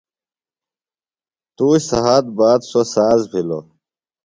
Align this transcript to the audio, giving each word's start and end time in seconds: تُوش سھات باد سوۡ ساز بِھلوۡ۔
تُوش 1.55 1.81
سھات 1.89 2.25
باد 2.37 2.61
سوۡ 2.69 2.85
ساز 2.93 3.21
بِھلوۡ۔ 3.31 3.65